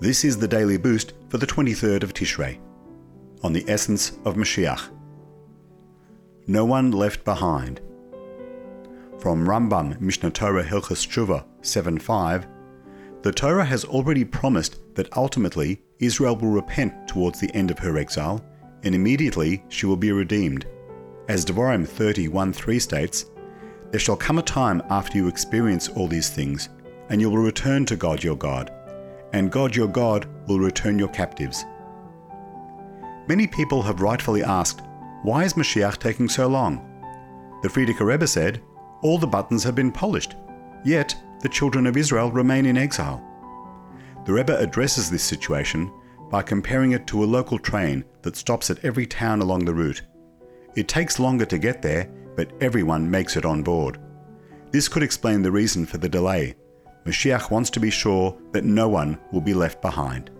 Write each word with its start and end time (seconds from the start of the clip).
This 0.00 0.24
is 0.24 0.38
the 0.38 0.48
daily 0.48 0.76
boost 0.76 1.12
for 1.28 1.38
the 1.38 1.46
23rd 1.46 2.02
of 2.02 2.12
Tishrei 2.12 2.58
on 3.42 3.52
the 3.52 3.64
essence 3.68 4.18
of 4.24 4.36
Mashiach. 4.36 4.90
No 6.46 6.64
one 6.64 6.90
left 6.90 7.24
behind. 7.24 7.80
From 9.18 9.46
Rambam 9.46 9.98
Mishneh 10.00 10.32
Torah 10.32 10.64
Hilchas 10.64 11.06
Tshuva 11.06 11.44
7.5, 11.62 12.46
the 13.22 13.32
Torah 13.32 13.64
has 13.64 13.86
already 13.86 14.24
promised 14.24 14.76
that 14.96 15.16
ultimately 15.16 15.80
Israel 16.00 16.36
will 16.36 16.50
repent 16.50 17.08
towards 17.08 17.40
the 17.40 17.50
end 17.54 17.70
of 17.70 17.78
her 17.78 17.96
exile, 17.96 18.44
and 18.82 18.94
immediately 18.94 19.64
she 19.68 19.86
will 19.86 19.96
be 19.96 20.12
redeemed. 20.12 20.66
As 21.28 21.44
Devarim 21.46 21.86
30.1.3 21.86 22.80
states, 22.80 23.24
There 23.90 24.00
shall 24.00 24.16
come 24.16 24.38
a 24.38 24.42
time 24.42 24.82
after 24.90 25.16
you 25.16 25.28
experience 25.28 25.88
all 25.88 26.08
these 26.08 26.28
things, 26.28 26.68
and 27.08 27.20
you 27.20 27.30
will 27.30 27.38
return 27.38 27.84
to 27.86 27.96
God 27.96 28.22
your 28.22 28.36
God, 28.36 28.72
and 29.32 29.50
God 29.50 29.74
your 29.74 29.88
God 29.88 30.26
will 30.46 30.58
return 30.58 30.98
your 30.98 31.08
captives. 31.08 31.64
Many 33.26 33.46
people 33.46 33.82
have 33.82 34.00
rightfully 34.00 34.42
asked, 34.42 34.82
why 35.22 35.44
is 35.44 35.54
Mashiach 35.54 35.98
taking 35.98 36.28
so 36.28 36.46
long? 36.46 36.90
The 37.62 37.68
Frierdiker 37.68 38.06
Rebbe 38.06 38.26
said, 38.26 38.60
all 39.02 39.18
the 39.18 39.26
buttons 39.26 39.64
have 39.64 39.74
been 39.74 39.92
polished, 39.92 40.36
yet 40.84 41.14
the 41.40 41.48
children 41.48 41.86
of 41.86 41.96
Israel 41.96 42.30
remain 42.30 42.66
in 42.66 42.76
exile. 42.76 43.22
The 44.26 44.32
Rebbe 44.32 44.58
addresses 44.58 45.10
this 45.10 45.22
situation 45.22 45.92
by 46.30 46.42
comparing 46.42 46.92
it 46.92 47.06
to 47.08 47.22
a 47.22 47.26
local 47.26 47.58
train 47.58 48.04
that 48.22 48.36
stops 48.36 48.70
at 48.70 48.84
every 48.84 49.06
town 49.06 49.40
along 49.40 49.64
the 49.64 49.74
route. 49.74 50.02
It 50.74 50.88
takes 50.88 51.18
longer 51.18 51.44
to 51.46 51.58
get 51.58 51.82
there, 51.82 52.10
but 52.34 52.50
everyone 52.60 53.10
makes 53.10 53.36
it 53.36 53.44
on 53.44 53.62
board. 53.62 53.98
This 54.70 54.88
could 54.88 55.02
explain 55.02 55.42
the 55.42 55.52
reason 55.52 55.86
for 55.86 55.98
the 55.98 56.08
delay. 56.08 56.54
Mashiach 57.04 57.50
wants 57.50 57.70
to 57.70 57.80
be 57.80 57.90
sure 57.90 58.36
that 58.52 58.64
no 58.64 58.88
one 58.88 59.18
will 59.30 59.40
be 59.40 59.54
left 59.54 59.82
behind. 59.82 60.30